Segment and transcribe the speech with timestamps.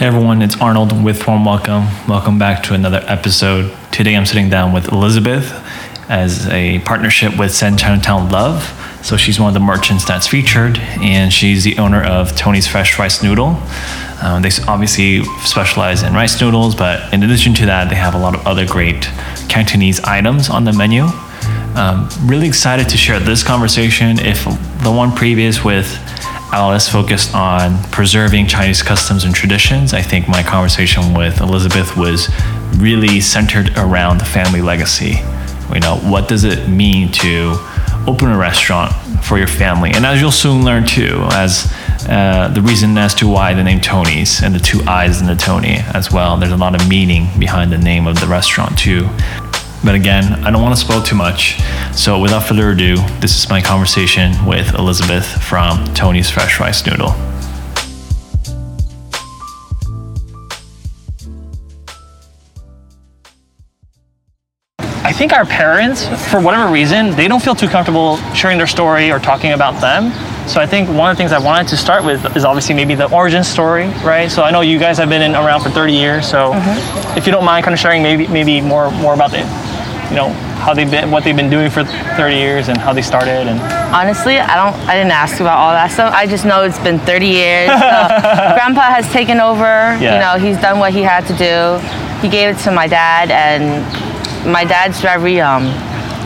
[0.00, 1.84] Hey everyone, it's Arnold with Warm Welcome.
[2.08, 3.70] Welcome back to another episode.
[3.92, 5.52] Today I'm sitting down with Elizabeth
[6.08, 8.62] as a partnership with Send Chinatown Love.
[9.04, 12.98] So she's one of the merchants that's featured, and she's the owner of Tony's Fresh
[12.98, 13.60] Rice Noodle.
[14.22, 18.18] Um, they obviously specialize in rice noodles, but in addition to that, they have a
[18.18, 19.02] lot of other great
[19.50, 21.08] Cantonese items on the menu.
[21.76, 24.18] Um, really excited to share this conversation.
[24.18, 24.44] If
[24.82, 25.86] the one previous with
[26.52, 29.94] Alice focused on preserving Chinese customs and traditions.
[29.94, 32.28] I think my conversation with Elizabeth was
[32.76, 35.20] really centered around the family legacy.
[35.72, 37.54] You know, what does it mean to
[38.06, 38.92] open a restaurant
[39.24, 39.92] for your family?
[39.92, 41.72] And as you'll soon learn too, as
[42.08, 45.36] uh, the reason as to why the name Tony's and the two eyes in the
[45.36, 46.36] Tony as well.
[46.36, 49.08] There's a lot of meaning behind the name of the restaurant too.
[49.82, 51.58] But again, I don't want to spoil too much.
[51.94, 57.14] So without further ado, this is my conversation with Elizabeth from Tony's Fresh Rice Noodle.
[65.02, 69.10] I think our parents, for whatever reason, they don't feel too comfortable sharing their story
[69.10, 70.12] or talking about them.
[70.46, 72.94] So I think one of the things I wanted to start with is obviously maybe
[72.94, 74.30] the origin story, right?
[74.30, 76.28] So I know you guys have been in, around for 30 years.
[76.28, 77.18] So mm-hmm.
[77.18, 79.69] if you don't mind kind of sharing maybe maybe more more about the
[80.10, 80.28] you know
[80.60, 83.60] how they've been what they've been doing for 30 years and how they started and
[83.94, 86.12] honestly i don't i didn't ask about all that stuff.
[86.12, 87.68] I just know it's been 30 years.
[87.70, 87.76] So
[88.58, 89.64] grandpa has taken over.
[89.64, 90.14] Yeah.
[90.14, 91.78] you know he's done what he had to do.
[92.20, 93.64] He gave it to my dad and
[94.50, 95.64] my dad's very um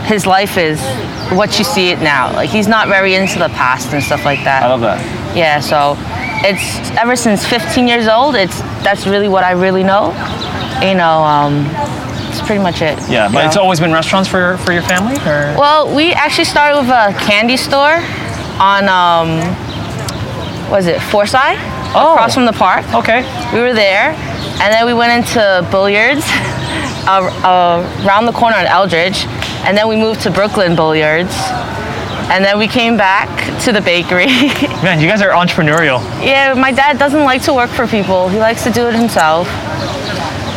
[0.05, 0.79] his life is
[1.31, 2.33] what you see it now.
[2.33, 4.63] Like he's not very into the past and stuff like that.
[4.63, 4.99] I love that.
[5.35, 5.95] Yeah so
[6.47, 10.11] it's ever since 15 years old it's that's really what i really know.
[10.81, 11.65] You know um
[12.35, 12.97] that's pretty much it.
[13.09, 13.47] Yeah, but know?
[13.47, 15.55] it's always been restaurants for for your family, or?
[15.57, 18.01] Well, we actually started with a candy store
[18.59, 19.39] on um,
[20.69, 21.59] was it Forsyth?
[21.97, 22.13] Oh.
[22.13, 22.85] Across from the park.
[22.93, 23.21] Okay.
[23.53, 24.11] We were there,
[24.61, 26.23] and then we went into billiards
[27.07, 29.25] uh, uh, around the corner on Eldridge,
[29.65, 31.33] and then we moved to Brooklyn Billiards.
[32.27, 33.29] And then we came back
[33.65, 34.25] to the bakery.
[34.81, 36.01] Man, you guys are entrepreneurial.
[36.25, 38.29] Yeah, my dad doesn't like to work for people.
[38.29, 39.47] He likes to do it himself.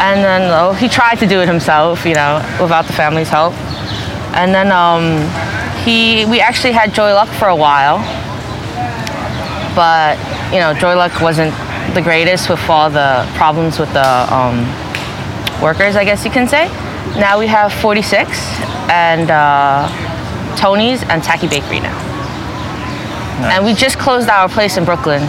[0.00, 3.52] And then oh, he tried to do it himself, you know, without the family's help.
[4.34, 5.26] And then um,
[5.84, 7.98] he, we actually had Joy Luck for a while,
[9.74, 10.16] but
[10.52, 11.52] you know, Joy Luck wasn't
[11.94, 14.60] the greatest with all the problems with the um,
[15.60, 16.68] workers, I guess you can say.
[17.18, 18.28] Now we have 46
[18.90, 19.88] and uh,
[20.56, 21.96] Tony's and Tacky Bakery now.
[23.40, 23.54] Nice.
[23.54, 25.22] And we just closed our place in Brooklyn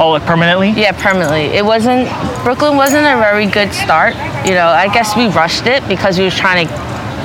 [0.00, 0.70] Oh, like permanently?
[0.70, 1.56] Yeah, permanently.
[1.56, 2.08] It wasn't
[2.42, 4.14] Brooklyn wasn't a very good start.
[4.46, 6.72] You know, I guess we rushed it because we were trying to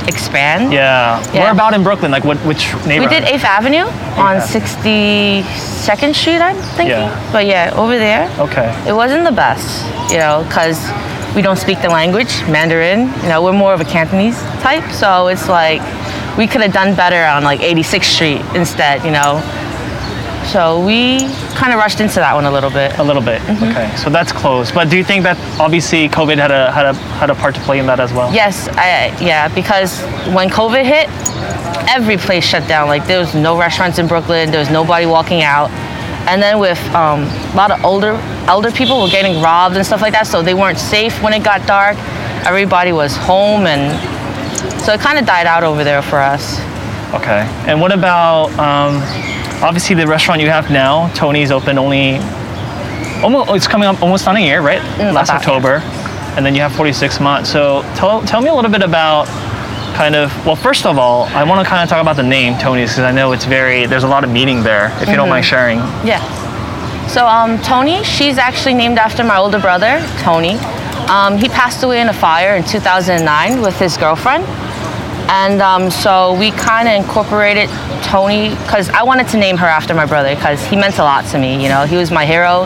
[0.07, 0.73] expand.
[0.73, 1.23] Yeah.
[1.33, 1.43] yeah.
[1.43, 2.11] Where about in Brooklyn?
[2.11, 3.09] Like what which neighborhood?
[3.11, 6.89] We did 8th Avenue 8th on 62nd Street, I'm thinking.
[6.89, 7.31] Yeah.
[7.31, 8.29] But yeah, over there.
[8.39, 8.67] Okay.
[8.87, 10.77] It wasn't the best, you know, because
[11.35, 13.07] we don't speak the language, Mandarin.
[13.23, 15.81] You know, we're more of a Cantonese type, so it's like
[16.37, 19.41] we could have done better on like 86th Street instead, you know.
[20.51, 21.19] So we
[21.55, 22.97] kind of rushed into that one a little bit.
[22.99, 23.41] A little bit.
[23.41, 23.71] Mm-hmm.
[23.71, 24.73] Okay, so that's closed.
[24.73, 27.61] But do you think that obviously COVID had a had a had a part to
[27.61, 28.33] play in that as well?
[28.33, 30.01] Yes, I, yeah, because
[30.33, 31.09] when COVID hit,
[31.89, 32.87] every place shut down.
[32.87, 34.51] Like there was no restaurants in Brooklyn.
[34.51, 35.69] There was nobody walking out.
[36.27, 38.13] And then with um, a lot of older
[38.47, 41.43] elder people were getting robbed and stuff like that, so they weren't safe when it
[41.43, 41.97] got dark.
[42.45, 43.91] Everybody was home, and
[44.81, 46.59] so it kind of died out over there for us.
[47.13, 47.41] Okay.
[47.67, 48.51] And what about?
[48.59, 49.01] Um,
[49.61, 52.17] obviously the restaurant you have now, Tony's open only
[53.23, 54.81] almost it's coming up almost on a year, right?
[54.97, 55.81] Mm, Last October.
[56.35, 57.49] And then you have 46 months.
[57.49, 59.27] So tell, tell me a little bit about
[59.95, 62.57] kind of well first of all i want to kind of talk about the name
[62.59, 65.11] tony's because i know it's very there's a lot of meaning there if mm-hmm.
[65.11, 65.49] you don't mind mm-hmm.
[65.49, 66.19] sharing yeah
[67.07, 70.55] so um, tony she's actually named after my older brother tony
[71.07, 74.43] um, he passed away in a fire in 2009 with his girlfriend
[75.29, 77.69] and um, so we kind of incorporated
[78.03, 81.25] Tony because I wanted to name her after my brother because he meant a lot
[81.27, 81.61] to me.
[81.61, 82.65] You know, he was my hero.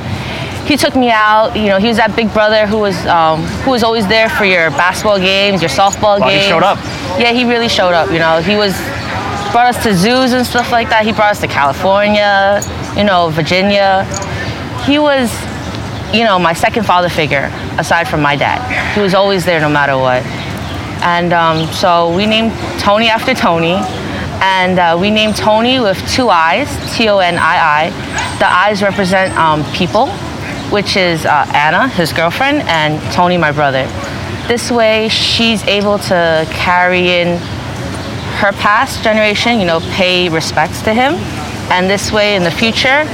[0.68, 1.56] He took me out.
[1.56, 4.46] You know, he was that big brother who was um, who was always there for
[4.46, 6.44] your basketball games, your softball well, games.
[6.44, 6.78] He showed up.
[7.20, 8.12] Yeah, he really showed up.
[8.12, 8.74] You know, he was
[9.52, 11.06] brought us to zoos and stuff like that.
[11.06, 12.62] He brought us to California,
[12.96, 14.06] you know, Virginia.
[14.86, 15.34] He was,
[16.14, 18.62] you know, my second father figure aside from my dad.
[18.94, 20.22] He was always there no matter what.
[21.02, 23.78] And um, so we named Tony after Tony.
[24.42, 28.38] And uh, we named Tony with two eyes, T O N I I.
[28.40, 30.08] The eyes represent um, people,
[30.72, 33.84] which is uh, Anna, his girlfriend, and Tony, my brother.
[34.48, 37.38] This way, she's able to carry in
[38.40, 41.16] her past generation, you know, pay respects to him.
[41.70, 43.06] And this way, in the future,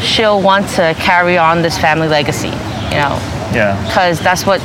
[0.00, 3.18] she'll want to carry on this family legacy, you know,
[3.52, 3.76] Yeah.
[3.86, 4.60] because that's what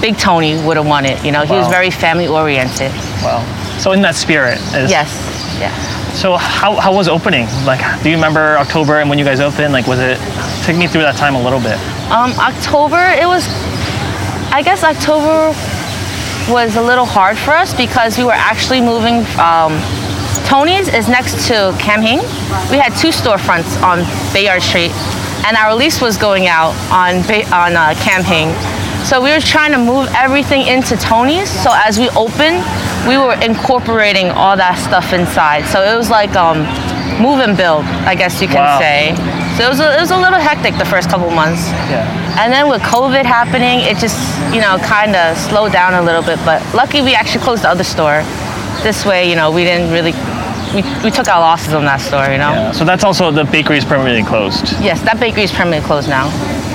[0.00, 1.22] Big Tony would have wanted.
[1.24, 2.90] You know, he was very family oriented.
[3.22, 3.42] Wow.
[3.78, 5.10] So in that spirit is Yes,
[5.58, 5.72] yeah.
[6.14, 7.46] So how, how was opening?
[7.64, 9.72] Like, do you remember October and when you guys opened?
[9.72, 10.18] Like, was it?
[10.64, 11.76] Take me through that time a little bit.
[12.10, 13.46] Um, October, it was,
[14.52, 15.52] I guess October
[16.50, 19.24] was a little hard for us because we were actually moving.
[19.40, 19.80] Um,
[20.46, 22.18] Tony's is next to Kam Hing.
[22.70, 24.92] We had two storefronts on Bayard Street,
[25.46, 28.48] and our lease was going out on Bay, on uh, Kam Hing.
[29.04, 31.50] So we were trying to move everything into Tony's.
[31.50, 32.64] So as we opened,
[33.06, 35.64] we were incorporating all that stuff inside.
[35.68, 36.64] So it was like um,
[37.20, 38.80] move and build, I guess you can Wow.
[38.80, 39.12] say.
[39.56, 41.68] So it was, a, it was a little hectic the first couple months.
[41.92, 42.08] Yeah.
[42.40, 44.16] And then with COVID happening, it just,
[44.54, 46.40] you know, kind of slowed down a little bit.
[46.44, 48.24] But lucky we actually closed the other store.
[48.82, 50.12] This way, you know, we didn't really,
[50.74, 52.52] we, we took our losses on that store, you know?
[52.52, 52.72] Yeah.
[52.72, 54.72] So that's also the bakery is permanently closed.
[54.82, 56.28] Yes, that bakery is permanently closed now.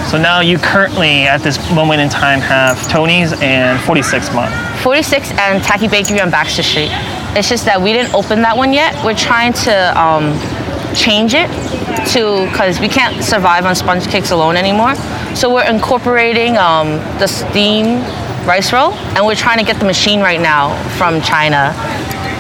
[0.10, 4.54] So now you currently, at this moment in time, have Tony's and 46 month.
[4.81, 6.90] 46 and Tacky Bakery on Baxter Street.
[7.38, 8.96] It's just that we didn't open that one yet.
[9.06, 10.34] We're trying to um,
[10.95, 11.48] change it
[12.13, 14.95] to, because we can't survive on sponge cakes alone anymore.
[15.36, 18.02] So we're incorporating um, the steam
[18.48, 21.69] rice roll, and we're trying to get the machine right now from China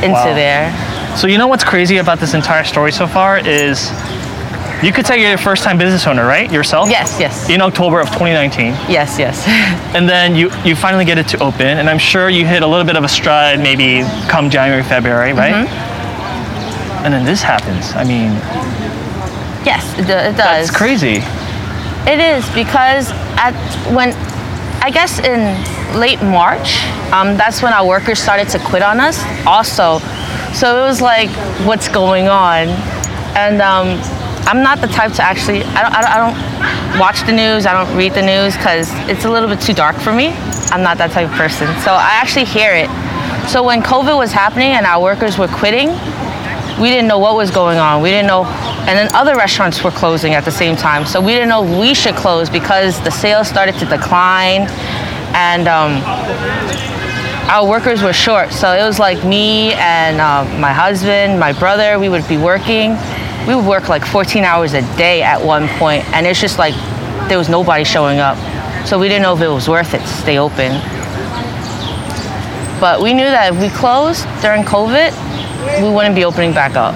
[0.01, 0.33] into Wow.
[0.33, 0.88] there.
[1.15, 3.91] So you know what's crazy about this entire story so far is
[4.81, 6.49] you could say you're a first time business owner, right?
[6.51, 6.89] Yourself?
[6.89, 7.49] Yes, yes.
[7.49, 8.67] In October of 2019.
[8.89, 9.45] Yes, yes.
[9.95, 12.67] And then you, you finally get it to open, and I'm sure you hit a
[12.67, 15.65] little bit of a stride maybe come January, February, right?
[15.65, 17.05] Mm-hmm.
[17.05, 17.91] And then this happens.
[17.95, 18.31] I mean,
[19.65, 20.69] yes, it, it does.
[20.69, 21.23] it's crazy.
[22.07, 23.53] It is because at
[23.93, 24.13] when
[24.81, 25.41] I guess in
[25.99, 29.21] late March, um, that's when our workers started to quit on us.
[29.45, 29.99] Also,
[30.53, 31.29] so it was like,
[31.65, 32.67] what's going on?
[33.35, 33.99] And um,
[34.47, 35.63] I'm not the type to actually.
[35.63, 36.11] I don't, I don't.
[36.11, 37.65] I don't watch the news.
[37.65, 40.29] I don't read the news because it's a little bit too dark for me.
[40.71, 41.67] I'm not that type of person.
[41.81, 42.89] So I actually hear it.
[43.47, 45.89] So when COVID was happening and our workers were quitting,
[46.79, 48.01] we didn't know what was going on.
[48.01, 48.45] We didn't know,
[48.87, 51.05] and then other restaurants were closing at the same time.
[51.05, 54.67] So we didn't know we should close because the sales started to decline,
[55.35, 56.01] and um,
[57.49, 58.51] our workers were short.
[58.51, 61.97] So it was like me and um, my husband, my brother.
[61.97, 62.95] We would be working.
[63.47, 66.75] We would work like 14 hours a day at one point, and it's just like
[67.27, 68.37] there was nobody showing up.
[68.85, 70.71] So we didn't know if it was worth it to stay open.
[72.79, 76.93] But we knew that if we closed during COVID, we wouldn't be opening back up.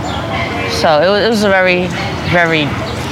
[0.71, 1.87] So it was, it was a very,
[2.31, 2.65] very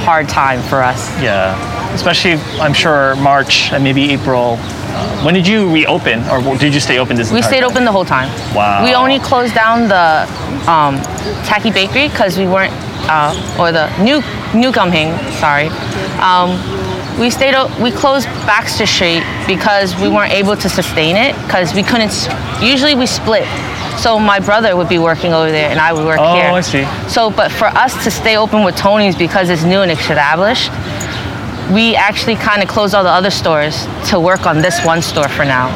[0.06, 1.10] hard time for us.
[1.22, 1.58] Yeah.
[1.94, 4.58] Especially, I'm sure, March and maybe April.
[5.26, 7.72] When did you reopen, or did you stay open this We stayed time?
[7.72, 8.30] open the whole time.
[8.56, 8.84] Wow.
[8.84, 10.28] We only closed down the
[10.70, 10.98] um,
[11.46, 12.74] Tacky Bakery because we weren't,
[13.10, 14.22] uh, or the new
[14.54, 15.68] New sorry.
[16.20, 16.50] Um,
[17.20, 17.56] we stayed.
[17.56, 22.12] o- We closed Baxter Street because we weren't able to sustain it because we couldn't.
[22.62, 23.48] Usually we split.
[23.98, 26.50] So my brother would be working over there and I would work Oh, here.
[26.52, 26.86] Oh, I see.
[27.08, 30.72] So, but for us to stay open with Tony's because it's new and established,
[31.73, 35.27] we actually kind of closed all the other stores to work on this one store
[35.29, 35.69] for now.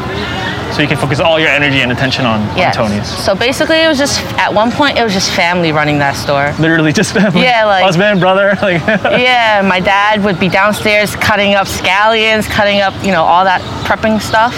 [0.74, 2.75] So you can focus all your energy and attention on, on Yes.
[2.75, 3.07] Tony's.
[3.07, 6.53] So basically, it was just at one point it was just family running that store.
[6.59, 7.44] Literally just family.
[7.44, 12.81] Yeah, like- husband, brother, like yeah, my dad would be downstairs cutting up scallions, cutting
[12.81, 14.54] up you know all that prepping stuff,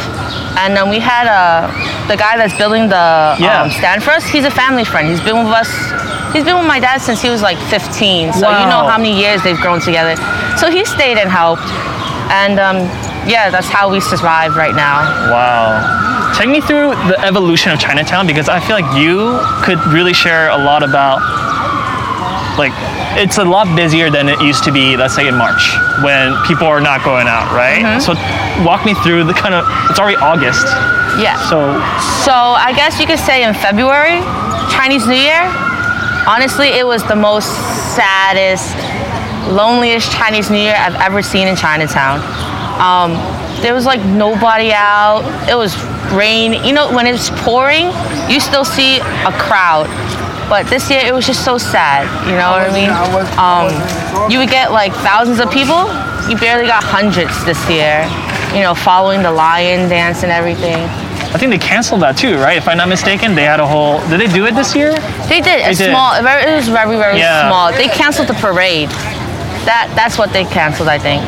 [0.57, 1.67] and then we had uh,
[2.07, 3.61] the guy that's building the Yeah.
[3.63, 4.25] um, stand for us.
[4.25, 5.07] He's a family friend.
[5.09, 5.69] He's been with us.
[6.33, 8.33] He's been with my dad since he was like 15.
[8.33, 10.15] So you know how many years they've grown together.
[10.59, 11.67] So he stayed and helped,
[12.31, 12.77] and um,
[13.29, 15.01] yeah, that's how we survive right now.
[15.29, 16.33] Wow.
[16.37, 20.49] Take me through the evolution of Chinatown because I feel like you could really share
[20.49, 21.21] a lot about
[22.57, 22.73] like
[23.17, 26.67] it's a lot busier than it used to be, let's say in March, when people
[26.67, 27.81] are not going out, right?
[27.81, 28.01] Mm-hmm.
[28.01, 28.13] So
[28.65, 30.65] walk me through the kind of it's already August.
[31.21, 31.37] Yeah.
[31.49, 31.77] So
[32.25, 34.21] So I guess you could say in February,
[34.69, 35.45] Chinese New Year,
[36.27, 37.49] honestly, it was the most
[37.95, 38.75] saddest,
[39.51, 42.19] loneliest Chinese New Year I've ever seen in Chinatown.
[42.79, 43.13] Um,
[43.61, 45.23] there was like nobody out.
[45.49, 45.75] It was
[46.13, 46.53] rain.
[46.63, 47.87] You know, when it's pouring,
[48.29, 49.87] you still see a crowd.
[50.49, 52.05] But this year, it was just so sad.
[52.25, 52.89] You know what I mean?
[53.37, 55.87] Um, you would get like thousands of people.
[56.29, 58.07] You barely got hundreds this year.
[58.55, 60.77] You know, following the lion dance and everything.
[61.33, 62.55] I think they canceled that too, right?
[62.57, 63.99] If I'm not mistaken, they had a whole.
[64.07, 64.93] Did they do it this year?
[65.27, 65.59] They did.
[65.67, 65.91] A did.
[65.91, 66.13] small.
[66.15, 66.23] It
[66.55, 67.49] was very, very Yeah.
[67.49, 67.71] small.
[67.73, 68.89] They canceled the parade.
[69.67, 71.21] That that's what they canceled, I think.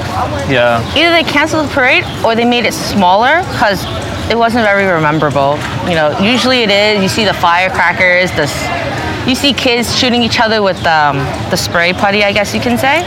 [0.48, 0.80] Yeah.
[0.96, 3.84] Either they canceled the parade or they made it smaller because
[4.32, 5.60] it wasn't very rememberable.
[5.84, 7.04] You know, usually it is.
[7.04, 8.32] You see the firecrackers.
[8.32, 8.48] The
[9.28, 11.18] you see kids shooting each other with um,
[11.52, 13.04] the spray putty, I guess you can say.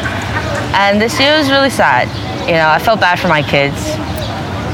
[0.77, 2.09] And this year was really sad.
[2.47, 3.77] You know, I felt bad for my kids.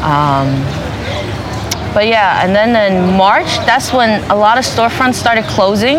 [0.03, 0.50] Um,
[1.95, 5.99] but yeah, and then in March, that's when a lot of storefronts started closing.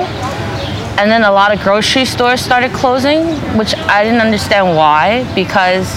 [0.98, 3.26] And then a lot of grocery stores started closing,
[3.58, 5.88] which I didn't understand why, because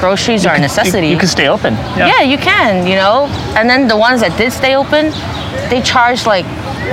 [0.00, 1.08] groceries are a necessity.
[1.08, 1.74] You, you can stay open.
[1.96, 3.26] yeah, you can, you know.
[3.56, 5.10] And then the ones that did stay open,
[5.68, 6.46] they charged like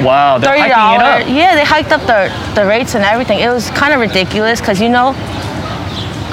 [0.03, 1.27] Wow, they're thirty hiking it up.
[1.27, 3.39] Yeah, they hiked up the the rates and everything.
[3.39, 5.15] It was kind of ridiculous because you know,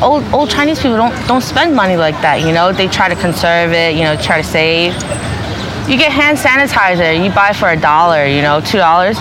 [0.03, 2.41] old old Chinese people don't don't spend money like that.
[2.43, 3.95] You know, they try to conserve it.
[3.97, 4.93] You know, try to save.
[5.89, 7.15] You get hand sanitizer.
[7.23, 8.27] You buy for a dollar.
[8.27, 9.17] You know, two dollars.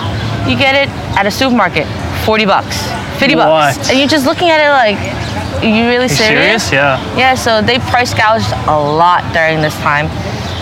[0.48, 1.86] You get it at a supermarket,
[2.24, 2.76] forty bucks,
[3.18, 3.90] fifty bucks, What?
[3.90, 4.98] and you're just looking at it like,
[5.62, 6.70] are you really You serious?
[6.72, 6.98] Yeah.
[7.16, 10.08] yeah, so they price gouged a lot during this time.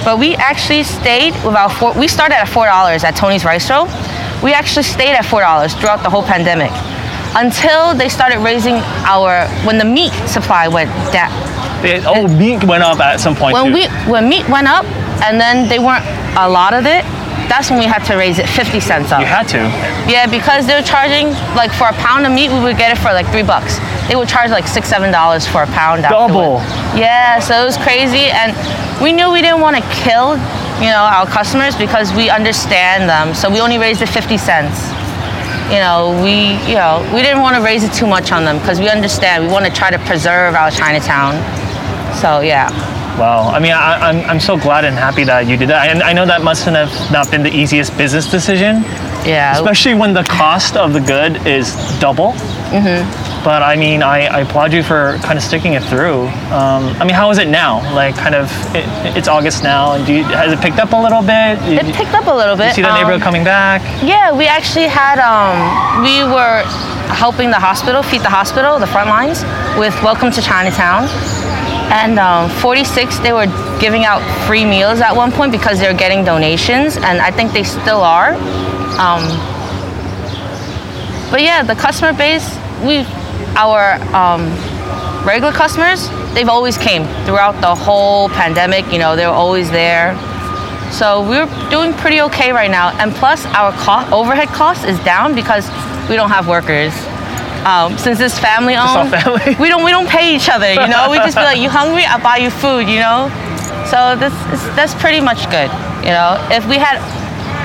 [0.05, 3.87] But we actually stayed with our four, we started at $4 at Tony's Rice Roll.
[4.43, 6.73] We actually stayed at $4 throughout the whole pandemic
[7.37, 8.75] until they started raising
[9.07, 11.31] our, when the meat supply went down.
[11.85, 13.73] It- oh, meat went up at some point When too.
[13.75, 14.85] we, when meat went up
[15.23, 16.05] and then they weren't
[16.37, 17.05] a lot of it,
[17.53, 19.21] that's when we had to raise it 50 cents up.
[19.21, 19.61] you had to.
[20.09, 23.13] Yeah, because they're charging like for a pound of meat, we would get it for
[23.13, 23.77] like three bucks.
[24.09, 26.03] They would charge like six, seven dollars for a pound.
[26.09, 26.57] Double.
[26.57, 26.99] afterward.
[26.99, 28.57] Yeah, so it was crazy, and
[29.05, 30.41] we knew we didn't want to kill,
[30.81, 33.35] you know, our customers because we understand them.
[33.35, 34.89] So we only raised it 50 cents.
[35.69, 38.59] You know, we, you know, we didn't want to raise it too much on them
[38.59, 39.45] because we understand.
[39.45, 41.37] We want to try to preserve our Chinatown.
[42.17, 42.69] So yeah.
[43.19, 43.51] Wow.
[43.51, 45.91] I mean, I, I'm, I'm so glad and happy that you did that.
[45.91, 48.83] And I know that mustn't have not been the easiest business decision,
[49.25, 49.53] Yeah.
[49.53, 52.33] especially when the cost of the good is double.
[52.73, 53.45] Mm-hmm.
[53.45, 56.23] But I mean, I, I applaud you for kind of sticking it through.
[56.55, 57.83] Um, I mean, how is it now?
[57.93, 59.93] Like, kind of, it, it's August now.
[59.95, 61.59] And do you, has it picked up a little bit?
[61.69, 62.69] it picked up a little bit.
[62.69, 63.83] you see the Um, neighborhood coming back?
[64.03, 66.63] Yeah, we actually had um, we were
[67.13, 69.43] helping the hospital, feed the hospital, the front lines,
[69.77, 71.09] with Welcome to Chinatown.
[71.93, 73.45] And um, 46, they were
[73.79, 77.65] giving out free meals at one point because they're getting donations, and I think they
[77.65, 78.33] still are.
[78.97, 79.29] Um,
[81.31, 82.49] but yeah, the customer base,
[82.83, 83.05] we,
[83.57, 84.49] our um,
[85.27, 88.91] regular customers, they've always came throughout the whole pandemic.
[88.91, 90.17] You know, they were always there.
[90.93, 92.97] So we're doing pretty okay right now.
[92.99, 95.69] And plus, our co- overhead cost is down because
[96.09, 96.95] we don't have workers.
[97.65, 99.55] Um, since it's family owned, family.
[99.61, 100.73] we don't we don't pay each other.
[100.73, 102.05] You know, we just be like, "You hungry?
[102.05, 103.31] I'll buy you food." You know,
[103.87, 104.35] so this
[104.75, 105.71] that's pretty much good.
[106.03, 106.99] You know, if we had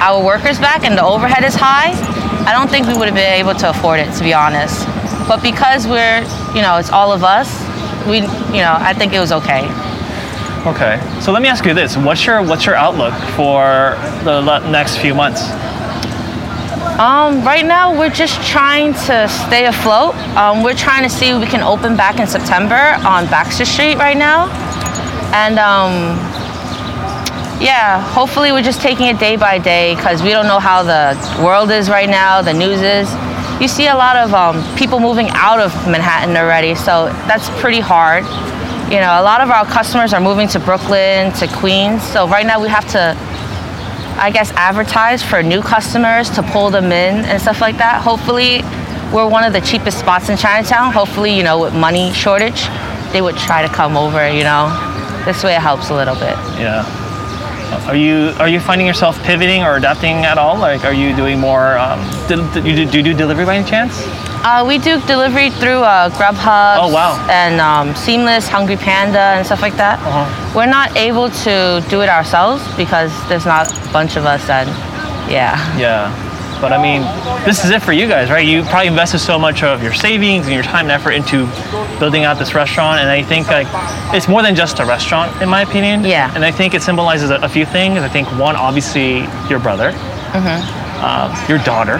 [0.02, 1.92] our workers back and the overhead is high,
[2.46, 4.86] I don't think we would have been able to afford it, to be honest.
[5.28, 6.22] But because we're,
[6.56, 7.50] you know, it's all of us,
[8.08, 8.18] we,
[8.56, 9.68] you know, I think it was okay.
[10.66, 11.00] Okay.
[11.22, 15.16] So let me ask you this: What's your what's your outlook for the next few
[15.16, 15.42] months?
[16.98, 20.16] Um, right now, we're just trying to stay afloat.
[20.36, 23.98] Um, we're trying to see if we can open back in September on Baxter Street
[23.98, 24.50] right now.
[25.32, 26.18] And um,
[27.62, 31.16] yeah, hopefully, we're just taking it day by day because we don't know how the
[31.44, 33.08] world is right now, the news is.
[33.62, 37.80] You see a lot of um, people moving out of Manhattan already, so that's pretty
[37.80, 38.24] hard.
[38.92, 42.46] You know, a lot of our customers are moving to Brooklyn, to Queens, so right
[42.46, 43.16] now we have to
[44.18, 48.02] I guess, advertise for new customers to pull them in and stuff like that.
[48.02, 48.62] Hopefully,
[49.14, 50.92] we're one of the cheapest spots in Chinatown.
[50.92, 52.68] Hopefully, you know, with money shortage,
[53.14, 54.30] they would try to come over.
[54.30, 54.70] You know,
[55.26, 56.36] this way it helps a little bit.
[56.60, 56.84] Yeah.
[57.88, 60.58] Are you are you finding yourself pivoting or adapting at all?
[60.58, 61.78] Like, are you doing more?
[61.78, 64.06] Um, do, do, do you do delivery by any chance?
[64.44, 66.78] Uh, we do delivery through uh, Grubhub.
[66.80, 67.28] Oh, wow.
[67.30, 70.00] And um, Seamless, Hungry Panda, and stuff like that.
[70.00, 70.54] Uh-huh.
[70.56, 74.50] We're not able to do it ourselves because there's not a bunch of us.
[74.50, 74.70] And
[75.30, 75.58] yeah.
[75.78, 76.24] Yeah.
[76.60, 77.02] But I mean,
[77.46, 78.46] this is it for you guys, right?
[78.46, 81.46] You probably invested so much of your savings and your time and effort into
[82.00, 83.68] building out this restaurant, and I think like
[84.16, 86.04] it's more than just a restaurant, in my opinion.
[86.04, 86.34] Yeah.
[86.34, 88.00] And I think it symbolizes a, a few things.
[88.00, 92.00] I think one, obviously, your brother, uh, your daughter,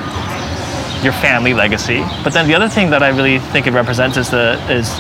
[1.04, 2.04] your family legacy.
[2.24, 5.00] But then the other thing that I really think it represents is the is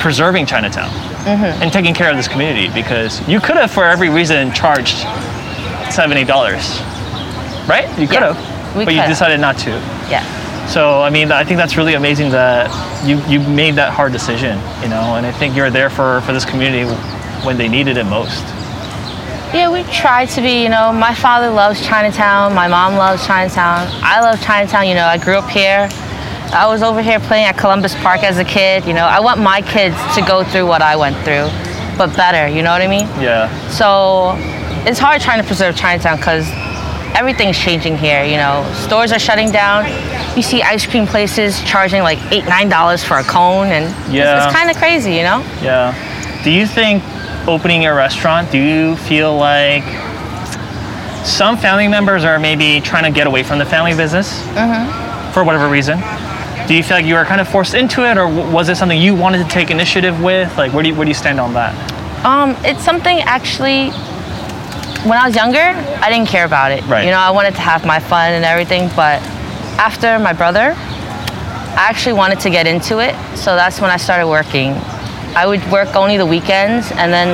[0.00, 0.90] preserving Chinatown
[1.24, 1.62] mm-hmm.
[1.62, 4.98] and taking care of this community because you could have, for every reason, charged
[5.92, 6.80] seven, eight dollars,
[7.68, 7.88] right?
[7.98, 9.70] You could Yeah, have, but you decided not to.
[10.10, 10.24] Yeah.
[10.66, 12.70] So I mean, I think that's really amazing that
[13.06, 15.14] you you made that hard decision, you know.
[15.16, 16.84] And I think you're there for for this community
[17.44, 18.44] when they needed it most.
[19.56, 23.88] Yeah, we try to be, you know, my father loves Chinatown, my mom loves Chinatown.
[24.02, 25.88] I love Chinatown, you know, I grew up here.
[26.52, 29.06] I was over here playing at Columbus Park as a kid, you know.
[29.06, 31.48] I want my kids to go through what I went through,
[31.96, 33.06] but better, you know what I mean?
[33.18, 33.48] Yeah.
[33.70, 34.34] So
[34.86, 36.46] it's hard trying to preserve Chinatown because
[37.16, 38.24] everything's changing here.
[38.24, 39.86] You know, stores are shutting down.
[40.36, 44.46] You see ice cream places charging like eight, nine dollars for a cone, and it's-
[44.46, 45.14] it's, kind of crazy.
[45.14, 45.42] You know?
[45.62, 45.94] Yeah.
[46.44, 47.02] Do you think
[47.48, 49.84] opening a restaurant, do you feel like
[51.24, 54.42] some family members are maybe trying to get away from the family business
[55.34, 55.98] for whatever reason?
[56.66, 59.00] Do you feel like you were kind of forced into it, or was it something
[59.00, 60.56] you wanted to take initiative with?
[60.56, 61.72] Like, where do you, where do you stand on that?
[62.24, 63.90] Um, it's something actually.
[65.06, 66.84] When I was younger, I didn't care about it.
[66.86, 67.04] Right.
[67.04, 69.22] You know, I wanted to have my fun and everything, but
[69.78, 73.14] after my brother, I actually wanted to get into it.
[73.36, 74.74] So that's when I started working.
[75.36, 77.28] I would work only the weekends, and then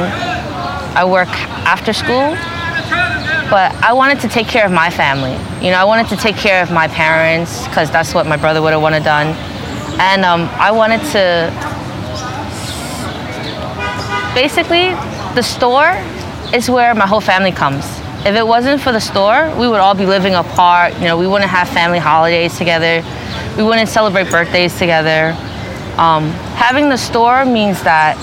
[0.96, 1.28] I work
[1.64, 2.36] after school.
[3.48, 5.32] But I wanted to take care of my family.
[5.64, 8.60] You know, I wanted to take care of my parents because that's what my brother
[8.60, 9.28] would have wanted done,
[10.00, 11.52] and um, I wanted to
[14.34, 14.90] basically,
[15.34, 15.92] the store
[16.52, 17.84] is where my whole family comes.
[18.26, 20.94] If it wasn't for the store, we would all be living apart.
[20.94, 23.04] You know, we wouldn't have family holidays together.
[23.56, 25.36] We wouldn't celebrate birthdays together.
[26.02, 28.18] Um, having the store means that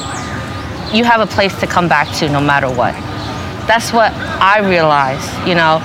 [0.94, 2.94] you have a place to come back to no matter what.
[3.68, 5.80] That's what I realized, you know.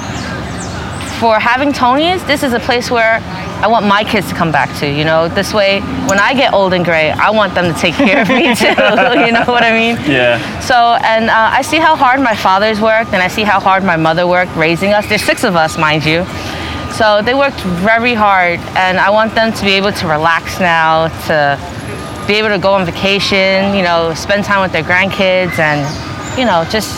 [1.20, 3.20] For having Tony's, this is a place where
[3.62, 5.28] I want my kids to come back to, you know.
[5.28, 8.28] This way, when I get old and gray, I want them to take care of
[8.28, 9.94] me too, you know what I mean?
[10.10, 10.58] Yeah.
[10.58, 13.84] So, and uh, I see how hard my father's worked, and I see how hard
[13.84, 15.06] my mother worked raising us.
[15.06, 16.26] There's six of us, mind you.
[16.98, 21.08] So they worked very hard, and I want them to be able to relax now,
[21.26, 21.58] to
[22.28, 25.80] be able to go on vacation, you know, spend time with their grandkids, and
[26.38, 26.90] you know, just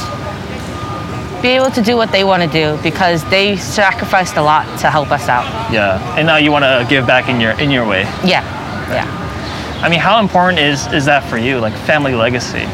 [1.42, 4.90] be able to do what they want to do because they sacrificed a lot to
[4.90, 5.46] help us out.
[5.72, 5.98] Yeah.
[6.18, 8.02] And now you want to give back in your in your way.
[8.24, 8.42] Yeah,
[8.92, 9.06] yeah.
[9.82, 12.66] I mean, how important is is that for you, like family legacy?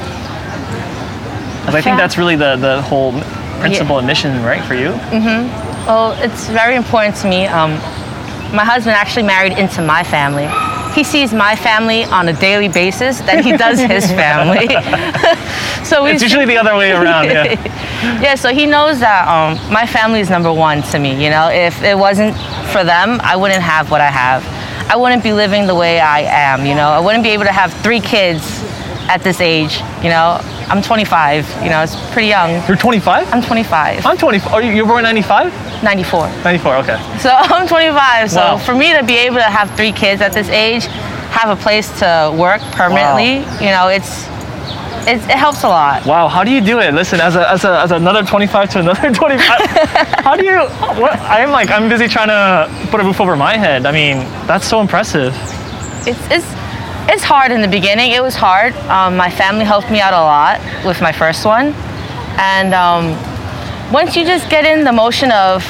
[1.64, 3.12] 'Cause I think that's really the the whole
[3.60, 4.90] principle and mission, right, for you?
[5.14, 5.71] Mm-hmm.
[5.86, 7.46] Well, it's very important to me.
[7.46, 7.72] Um,
[8.54, 10.46] my husband actually married into my family.
[10.94, 14.68] He sees my family on a daily basis than he does his family.
[15.84, 17.24] so It's usually the other way around.
[17.26, 18.20] Yeah.
[18.20, 21.12] yeah, so he knows that um, my family is number one to me.
[21.22, 22.36] You know, if it wasn't
[22.70, 24.44] for them, I wouldn't have what I have.
[24.90, 26.66] I wouldn't be living the way I am.
[26.66, 28.44] You know, I wouldn't be able to have three kids
[29.08, 29.80] at this age.
[30.02, 30.40] You know,
[30.72, 31.62] I'm 25.
[31.62, 32.50] You know, it's pretty young.
[32.66, 33.30] You're 25.
[33.32, 34.06] I'm 25.
[34.06, 34.40] I'm 20.
[34.50, 35.52] Are you, you're born 95?
[35.84, 36.28] 94.
[36.44, 36.76] 94.
[36.76, 36.96] Okay.
[37.18, 38.30] So I'm 25.
[38.30, 38.56] So Wow.
[38.56, 40.86] for me to be able to have three kids at this age,
[41.30, 44.26] have a place to work permanently, you know, it's,
[45.04, 46.06] it's it helps a lot.
[46.06, 46.28] Wow.
[46.28, 46.94] How do you do it?
[46.94, 49.60] Listen, as a as a as another 25 to another 25.
[50.24, 50.60] how do you?
[51.02, 51.18] What?
[51.20, 53.84] I'm like I'm busy trying to put a roof over my head.
[53.84, 55.34] I mean, that's so impressive.
[56.06, 56.46] It's it's
[57.12, 58.12] it's hard in the beginning.
[58.12, 58.74] It was hard.
[58.88, 61.74] Um, my family helped me out a lot with my first one,
[62.38, 63.12] and um,
[63.92, 65.62] once you just get in the motion of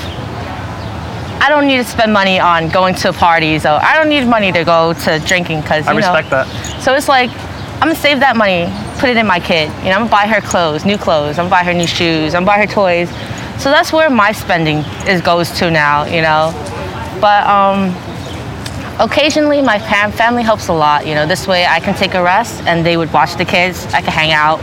[1.42, 4.52] I don't need to spend money on going to parties, or I don't need money
[4.52, 6.46] to go to drinking because I respect that.
[6.80, 7.30] So it's like,
[7.82, 9.68] I'm gonna save that money, put it in my kid.
[9.78, 11.40] You know, I'm gonna buy her clothes, new clothes.
[11.40, 12.36] I'm gonna buy her new shoes.
[12.36, 13.10] I'm gonna buy her toys.
[13.60, 16.04] So that's where my spending is goes to now.
[16.04, 16.52] You know,
[17.20, 17.90] but um,
[18.98, 21.06] occasionally my fam- family helps a lot.
[21.06, 23.86] You know, this way I can take a rest and they would watch the kids.
[23.92, 24.60] I can hang out.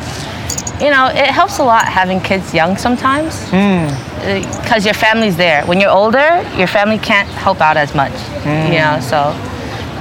[0.81, 3.57] You know, it helps a lot having kids young sometimes hmm.
[3.57, 5.65] uh, because your family's there.
[5.65, 8.13] When you're older, your family can't help out as much.
[8.45, 9.01] You know, hmm.
[9.01, 9.48] so.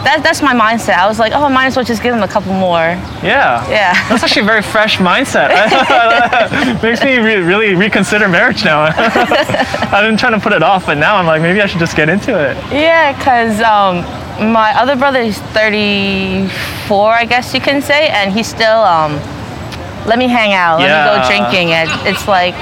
[0.08, 0.94] That, that's my mindset.
[0.94, 2.96] I was like, oh, I might as well just give them a couple more.
[3.20, 3.60] Yeah.
[3.68, 3.92] Yeah.
[4.08, 5.52] That's actually a very fresh mindset.
[6.82, 8.84] Makes me re- really reconsider marriage now.
[8.96, 11.94] I've been trying to put it off, but now I'm like, maybe I should just
[11.94, 12.56] get into it.
[12.72, 13.96] Yeah, because um,
[14.50, 19.12] my other brother is 34, I guess you can say, and he's still, um,
[20.06, 21.72] let me hang out, let me go drinking.
[21.72, 22.54] And it's like,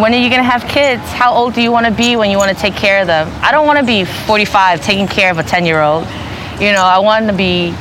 [0.00, 1.02] when are you going to have kids?
[1.12, 3.28] How old do you want to be when you want to take care of them?
[3.42, 6.06] I don't want to be 45 taking care of a 10 year old.
[6.60, 7.72] You know, I want to be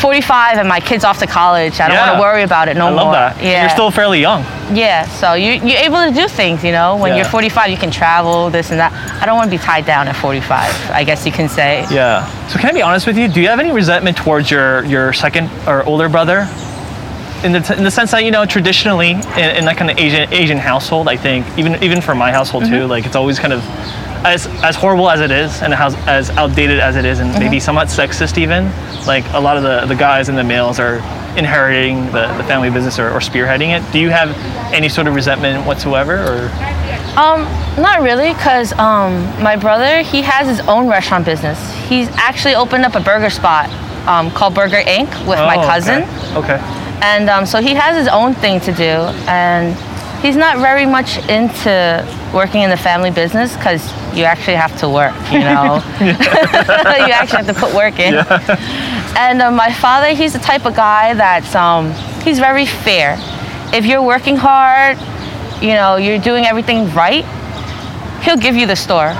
[0.00, 1.80] 45 and my kid's off to college.
[1.80, 3.04] I don't want to worry about it no I more.
[3.04, 3.42] love that.
[3.42, 3.62] Yeah.
[3.62, 4.42] You're still fairly young.
[4.74, 6.96] Yeah, so you, you're able to do things, you know.
[6.96, 7.18] When Yeah.
[7.18, 8.92] you're 45, you can travel, this and that.
[9.22, 11.86] I don't want to be tied down at 45, I guess you can say.
[11.90, 12.26] Yeah.
[12.48, 13.28] So can I be honest with you?
[13.28, 16.48] Do you have any resentment towards your your second or older brother?
[17.44, 19.98] In the, t- in the sense that you know traditionally in, in that kind of
[19.98, 22.74] Asian Asian household, I think even even for my household mm-hmm.
[22.74, 23.62] too, like it's always kind of
[24.24, 27.60] as as horrible as it is and as, as outdated as it is and maybe
[27.60, 28.70] somewhat sexist even.
[29.06, 30.96] Like a lot of the, the guys and the males are
[31.36, 33.92] inheriting the, the family business or, or spearheading it.
[33.92, 34.30] Do you have
[34.72, 36.48] any sort of resentment whatsoever or
[37.16, 37.42] Um,
[37.80, 41.58] not really, because um, my brother, he has his own restaurant business.
[41.88, 43.68] He's actually opened up a burger spot
[44.08, 45.08] um, called Burger Inc.
[45.26, 46.02] with my Oh, cousin.
[46.02, 46.54] Okay.
[46.54, 46.58] okay.
[47.02, 48.94] And um, so he has his own thing to do.
[49.28, 49.76] And
[50.24, 54.88] he's not very much into working in the family business because you actually have to
[54.88, 55.82] work, you know.
[56.00, 58.14] you actually have to put work in.
[59.16, 61.92] And uh, my father, he's the type of guy that's um,
[62.22, 63.16] he's very fair.
[63.72, 64.98] If you're working hard,
[65.62, 67.24] you know, you're doing everything right,
[68.22, 69.14] he'll give you the store.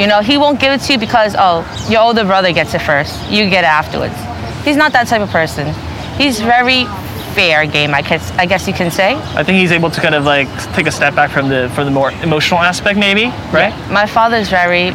[0.00, 2.80] You know, he won't give it to you because oh, your older brother gets it
[2.80, 3.30] first.
[3.30, 4.14] You get it afterwards.
[4.64, 5.72] He's not that type of person.
[6.16, 6.86] He's very
[7.34, 9.14] fair game, I guess I guess you can say.
[9.36, 11.84] I think he's able to kind of like take a step back from the from
[11.84, 13.72] the more emotional aspect, maybe, right?
[13.90, 14.92] My father's very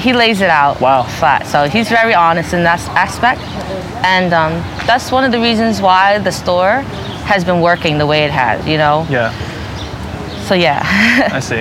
[0.00, 1.02] he lays it out Wow.
[1.02, 1.46] flat.
[1.46, 3.42] So he's very honest in that aspect.
[4.04, 4.52] And um,
[4.86, 6.80] that's one of the reasons why the store
[7.28, 9.06] has been working the way it has, you know?
[9.10, 9.30] Yeah,
[10.48, 10.80] So yeah.
[11.32, 11.60] I see.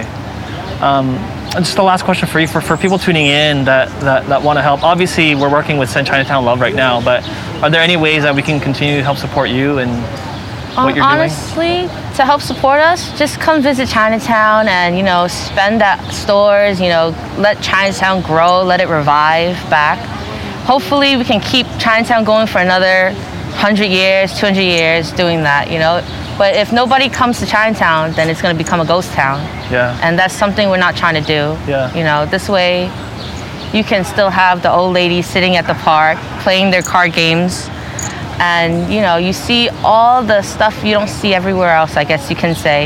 [0.81, 1.17] Um,
[1.51, 4.57] just the last question for you, for, for people tuning in that, that, that want
[4.57, 4.83] to help.
[4.83, 7.27] Obviously, we're working with Send Chinatown Love right now, but
[7.61, 10.85] are there any ways that we can continue to help support you and what Um,
[10.85, 11.05] you're doing?
[11.05, 11.81] honestly,
[12.15, 16.79] to help support us, just come visit Chinatown and you know spend at stores.
[16.79, 19.99] You know, let Chinatown grow, let it revive back.
[20.65, 23.11] Hopefully, we can keep Chinatown going for another
[23.55, 25.69] hundred years, two hundred years, doing that.
[25.69, 26.01] You know,
[26.41, 29.37] but if nobody comes to Chinatown, then it's going to become a ghost town,
[29.71, 29.95] Yeah.
[30.01, 31.41] and that's something we're not trying to do.
[31.69, 31.93] Yeah.
[31.93, 32.89] You know, this way.
[33.77, 37.69] You can still have the old ladies sitting at the park playing their card games
[38.39, 42.29] and you know you see all the stuff you don't see everywhere else i guess
[42.29, 42.79] you can say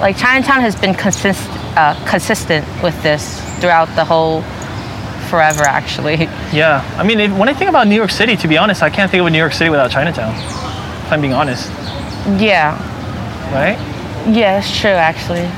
[0.00, 1.48] like chinatown has been consist-
[1.82, 4.42] uh, consistent with this throughout the whole
[5.30, 6.16] forever actually
[6.52, 8.90] Yeah, I mean, if, when I think about New York City, to be honest, I
[8.90, 10.32] can't think of a New York City without Chinatown.
[11.04, 11.70] If I'm being honest,
[12.38, 12.74] yeah
[13.52, 13.78] right?
[14.34, 15.48] yeah it's true actually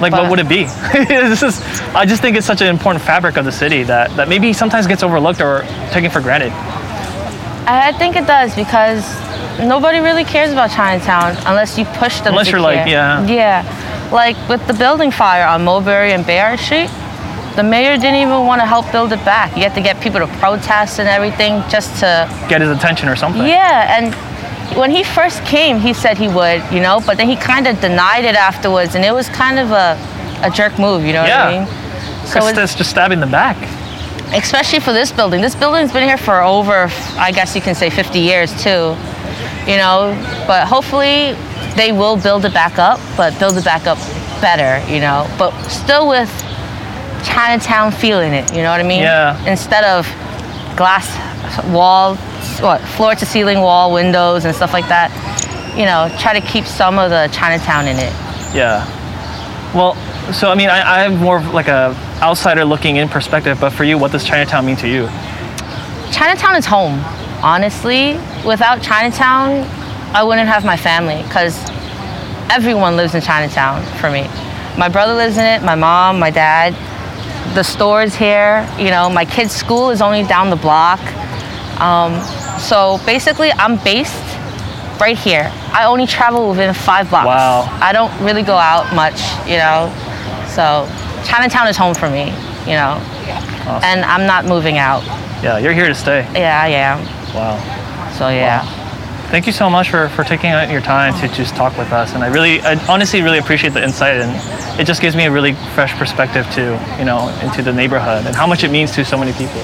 [0.00, 0.62] Like, what would it be?
[0.92, 1.60] this is,
[1.92, 4.86] I just think it's such an important fabric of the city that, that maybe sometimes
[4.86, 6.52] gets overlooked or taken for granted.
[7.66, 9.02] i, think it does because
[9.58, 13.26] nobody really cares about chinatown unless you push them Unless to you're like, yeah.
[13.26, 16.90] yeah like with the building fire on mulberry and bayard street
[17.58, 19.56] the mayor didn't even want to help build it back.
[19.56, 23.16] You had to get people to protest and everything just to Get his attention or
[23.16, 23.42] something.
[23.42, 24.14] Yeah, and
[24.76, 27.80] when he first came, he said he would, you know, but then he kind of
[27.80, 29.98] denied it afterwards, and it was kind of a,
[30.42, 31.60] a jerk move, you know what I Yeah.
[31.64, 32.26] mean?
[32.26, 33.56] So, It's just stabbing the back.
[34.34, 37.88] especially for this building, this building's been here for over, I guess you can say,
[37.88, 38.94] 50 years too,
[39.66, 40.12] you know,
[40.46, 41.34] but hopefully
[41.76, 43.96] they will build it back up, but build it back up
[44.42, 46.28] better, you know, but still with
[47.24, 49.00] Chinatown feeling it, you know what I mean?
[49.00, 49.42] Yeah.
[49.46, 50.06] Instead of
[50.76, 51.08] glass
[51.72, 52.16] wall,
[52.60, 55.10] what, floor to ceiling wall windows and stuff like that,
[55.76, 58.12] you know, try to keep some of the Chinatown in it.
[58.54, 58.84] Yeah.
[59.74, 59.94] Well,
[60.32, 63.84] so I mean, I, I'm more of like a outsider looking in perspective, but for
[63.84, 65.08] you, what does Chinatown mean to you?
[66.10, 67.00] Chinatown is home.
[67.42, 69.64] Honestly, without Chinatown,
[70.14, 71.56] I wouldn't have my family because
[72.50, 74.22] everyone lives in Chinatown for me.
[74.76, 76.74] My brother lives in it, my mom, my dad,
[77.54, 78.68] the stores here.
[78.78, 81.00] You know, my kid's school is only down the block.
[81.80, 82.14] Um,
[82.60, 84.22] so basically, I'm based
[85.00, 85.50] right here.
[85.72, 87.26] I only travel within five blocks.
[87.26, 87.78] Wow.
[87.80, 89.92] I don't really go out much, you know.
[90.48, 90.88] So
[91.24, 92.26] Chinatown is home for me,
[92.66, 93.00] you know.
[93.84, 95.02] And I'm not moving out.
[95.42, 96.20] Yeah, you're here to stay.
[96.34, 96.98] Yeah, I am.
[97.34, 97.58] Wow.
[98.18, 98.64] So yeah.
[99.30, 102.14] Thank you so much for, for taking out your time to just talk with us.
[102.14, 104.16] And I really, I honestly really appreciate the insight.
[104.16, 108.24] And it just gives me a really fresh perspective to, you know, into the neighborhood
[108.24, 109.60] and how much it means to so many people.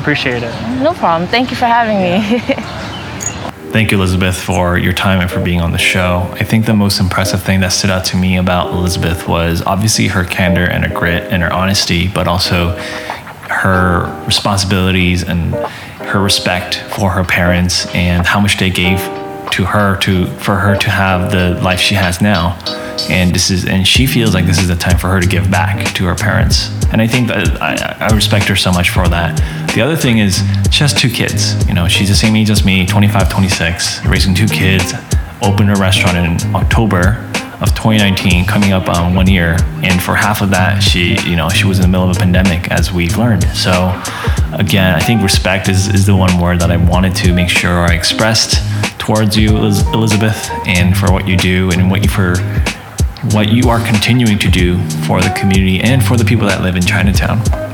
[0.00, 0.80] I appreciate it.
[0.80, 1.28] No problem.
[1.28, 2.40] Thank you for having me.
[3.70, 6.26] Thank you, Elizabeth, for your time and for being on the show.
[6.32, 10.08] I think the most impressive thing that stood out to me about Elizabeth was obviously
[10.08, 12.70] her candor and her grit and her honesty, but also
[13.50, 15.52] her responsibilities and
[16.06, 19.00] her respect for her parents and how much they gave
[19.50, 22.58] to her to for her to have the life she has now.
[23.10, 25.50] And this is and she feels like this is the time for her to give
[25.50, 26.70] back to her parents.
[26.90, 29.40] And I think that I, I respect her so much for that.
[29.74, 31.64] The other thing is she has two kids.
[31.68, 34.92] You know, she's the same age as me, 25, 26, raising two kids,
[35.42, 37.30] opened a restaurant in October
[37.60, 39.56] of 2019, coming up on one year.
[39.84, 42.18] And for half of that, she, you know, she was in the middle of a
[42.18, 43.44] pandemic, as we've learned.
[43.54, 43.90] So,
[44.52, 47.70] again, I think respect is, is the one word that I wanted to make sure
[47.70, 48.58] I expressed
[48.98, 52.36] towards you, Elizabeth, and for what you do and what you for
[53.34, 56.74] what you are continuing to do for the community and for the people that live
[56.74, 57.69] in Chinatown.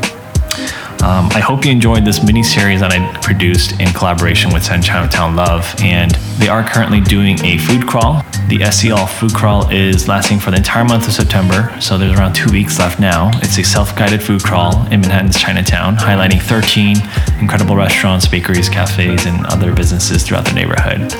[1.02, 4.84] Um, I hope you enjoyed this mini series that I produced in collaboration with Send
[4.84, 8.22] Chinatown Love, and they are currently doing a food crawl.
[8.48, 12.34] The SCL food crawl is lasting for the entire month of September, so there's around
[12.34, 13.30] two weeks left now.
[13.42, 16.96] It's a self-guided food crawl in Manhattan's Chinatown, highlighting 13
[17.40, 21.12] incredible restaurants, bakeries, cafes, and other businesses throughout the neighborhood.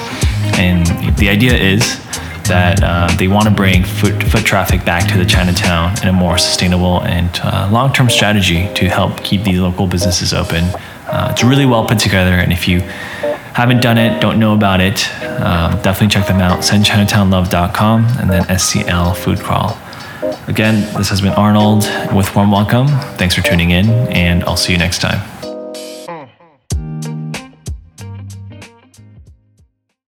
[0.59, 0.87] And
[1.17, 2.01] the idea is
[2.49, 6.13] that uh, they want to bring foot, foot traffic back to the Chinatown in a
[6.13, 10.65] more sustainable and uh, long term strategy to help keep these local businesses open.
[11.07, 14.81] Uh, it's really well put together, and if you haven't done it, don't know about
[14.81, 15.09] it,
[15.41, 16.61] um, definitely check them out.
[16.61, 19.79] SendChinatownLove.com and then SCL Food Crawl.
[20.49, 22.89] Again, this has been Arnold with Warm Welcome.
[23.17, 25.36] Thanks for tuning in, and I'll see you next time.